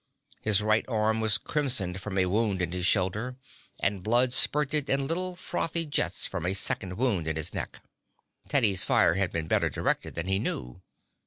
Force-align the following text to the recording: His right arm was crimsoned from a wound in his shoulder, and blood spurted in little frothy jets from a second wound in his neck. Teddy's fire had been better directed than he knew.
His 0.41 0.63
right 0.63 0.83
arm 0.89 1.21
was 1.21 1.37
crimsoned 1.37 2.01
from 2.01 2.17
a 2.17 2.25
wound 2.25 2.59
in 2.59 2.71
his 2.71 2.87
shoulder, 2.87 3.37
and 3.79 4.01
blood 4.01 4.33
spurted 4.33 4.89
in 4.89 5.05
little 5.05 5.35
frothy 5.35 5.85
jets 5.85 6.25
from 6.25 6.43
a 6.47 6.55
second 6.55 6.97
wound 6.97 7.27
in 7.27 7.35
his 7.35 7.53
neck. 7.53 7.83
Teddy's 8.47 8.83
fire 8.83 9.13
had 9.13 9.31
been 9.31 9.47
better 9.47 9.69
directed 9.69 10.15
than 10.15 10.25
he 10.25 10.39
knew. 10.39 10.81